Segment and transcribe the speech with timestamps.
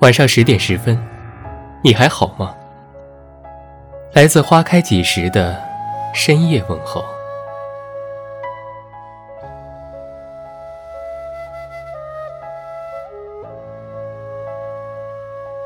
[0.00, 0.98] 晚上十点十分，
[1.82, 2.54] 你还好吗？
[4.12, 5.58] 来自花开几时的
[6.12, 7.02] 深夜问候。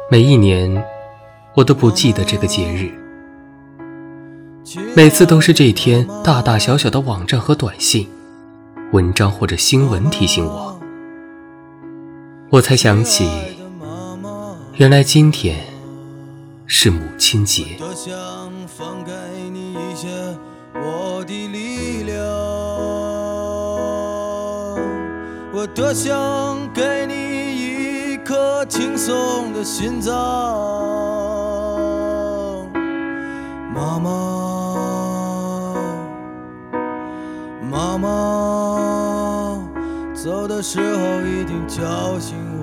[0.09, 0.83] 每一年，
[1.55, 2.89] 我都不记得这个节日，
[4.95, 8.09] 每次都是这天，大大小小的网站和短信、
[8.93, 10.81] 文章或者新闻提醒我，
[12.51, 13.60] 我才想起。
[14.81, 15.59] 原来今天
[16.67, 17.77] 是母亲节。
[17.79, 18.11] 多想
[18.67, 19.13] 放给
[19.53, 20.09] 你一些
[20.73, 22.25] 我的力量，
[25.53, 30.15] 我多想给你一颗轻松的心脏，
[33.75, 34.09] 妈妈，
[37.71, 39.63] 妈妈，
[40.15, 42.60] 走的时候一定叫醒我。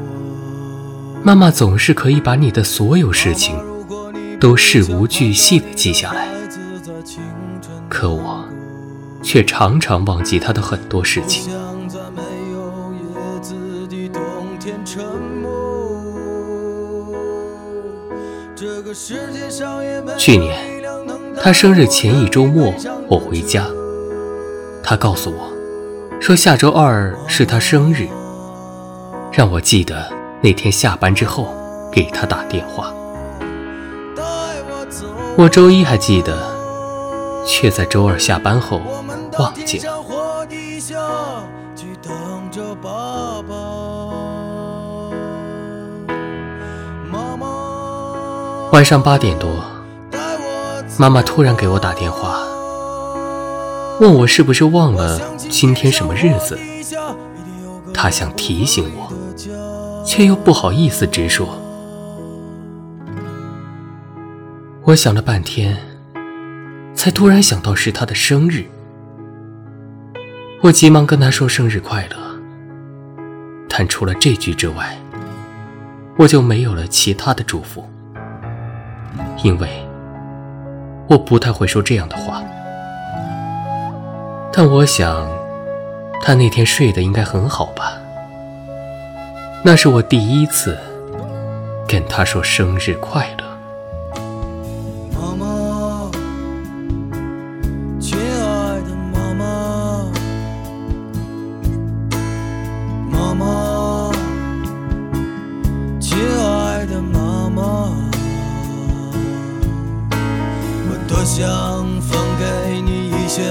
[1.28, 3.53] 妈妈总是可以把你的所有事情
[4.39, 6.25] 都事无巨细地记下来，
[7.89, 8.47] 可我
[9.22, 11.52] 却常常忘记她的很多事情。
[20.17, 20.58] 去年，
[21.41, 22.73] 她生日前一周末，
[23.09, 23.67] 我回家，
[24.81, 25.52] 她告诉我，
[26.22, 28.08] 说下周二是她生日，
[29.34, 30.16] 让我记得。
[30.41, 31.53] 那天下班之后
[31.91, 32.93] 给他打电话，
[35.35, 36.38] 我周一还记得，
[37.45, 38.79] 却在周二下班后
[39.39, 40.03] 忘记了。
[48.72, 49.49] 晚上八点多，
[50.99, 52.38] 妈妈突然给我打电话，
[53.99, 55.19] 问我是不是忘了
[55.50, 56.59] 今天什么日子，
[57.91, 59.06] 她想提醒我。
[60.07, 61.45] 却又不好意思直说。
[64.84, 65.78] 我想了半天，
[66.95, 68.63] 才突然想到是他的生日。
[70.62, 72.18] 我急忙跟他说生日快乐。
[73.68, 74.97] 但除了这句之外，
[76.18, 77.85] 我就没有了其他的祝福，
[79.44, 79.69] 因为
[81.09, 82.41] 我不太会说这样的话。
[84.53, 85.29] 但我想，
[86.24, 87.91] 他那天睡得应该很好吧。
[89.69, 90.78] 那是我第一次
[91.85, 93.44] 跟他说生日快乐。
[95.11, 96.09] 妈妈，
[98.00, 100.09] 亲爱的妈妈，
[103.11, 104.09] 妈妈，
[106.00, 107.91] 亲爱的妈妈，
[110.89, 111.45] 我多想
[112.00, 113.41] 分给你一些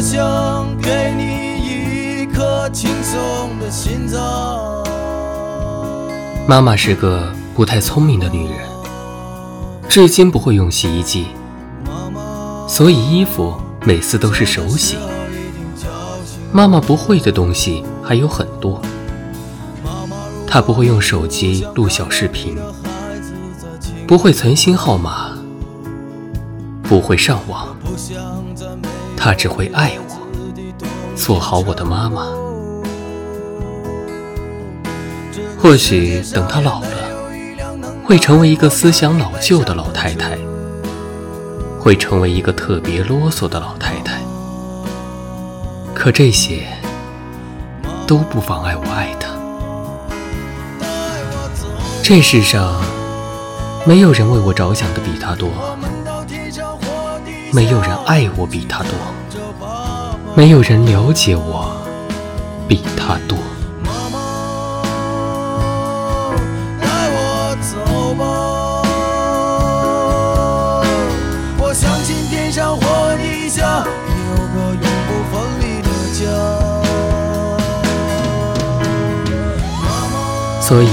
[0.00, 4.18] 想给你一颗轻松的心脏。
[6.46, 8.58] 妈妈是个不太聪明的女人，
[9.88, 11.26] 至今不会用洗衣机，
[12.66, 13.54] 所以衣服
[13.84, 14.96] 每次都是手洗。
[16.50, 18.80] 妈妈不会的东西还有很多，
[20.46, 22.56] 她不会用手机录小视频，
[24.06, 25.36] 不会存新号码，
[26.82, 27.76] 不会上网。
[29.18, 32.28] 他只会爱我，做好我的妈妈。
[35.60, 36.88] 或许等他老了，
[38.04, 40.38] 会成为一个思想老旧的老太太，
[41.80, 44.20] 会成为一个特别啰嗦的老太太。
[45.92, 46.68] 可这些
[48.06, 49.28] 都不妨碍我爱她。
[52.04, 52.80] 这世上
[53.84, 55.50] 没有人为我着想的比她多。
[57.50, 58.90] 没有人爱我比他多，
[60.34, 61.74] 没有人了解我
[62.68, 63.38] 比他多。
[63.82, 64.18] 妈妈，
[66.80, 67.76] 带我走
[68.14, 68.22] 吧，
[71.58, 72.82] 我相信天上或
[73.16, 76.20] 地下有个永不分离的家。
[80.60, 80.90] 所以，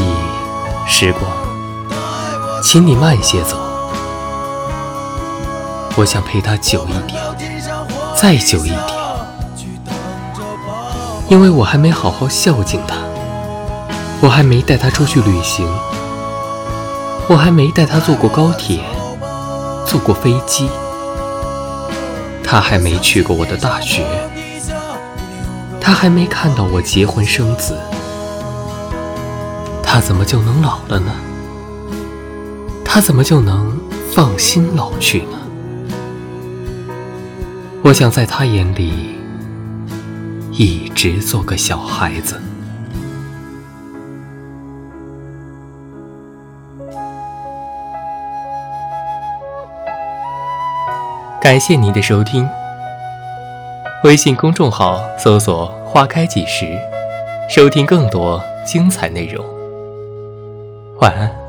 [0.88, 1.22] 时光，
[2.64, 3.65] 请你慢些走。
[5.98, 7.24] 我想陪他久一点，
[8.18, 8.80] 再久一点，
[11.30, 12.98] 因为我还没好好孝敬他，
[14.20, 15.66] 我还没带他出去旅行，
[17.30, 18.82] 我还没带他坐过高铁，
[19.88, 20.70] 坐过飞机，
[22.44, 24.06] 他还没去过我的大学，
[25.80, 27.80] 他还没看到我结婚生子，
[29.82, 31.12] 他怎么就能老了呢？
[32.84, 33.80] 他怎么就能
[34.14, 35.38] 放心老去呢？
[37.86, 39.16] 我想在他眼里，
[40.52, 42.42] 一直做个小孩子。
[51.40, 52.50] 感谢您的收听。
[54.04, 56.66] 微信公众号搜索“花开几时”，
[57.48, 59.46] 收听更多精彩内容。
[61.02, 61.45] 晚安。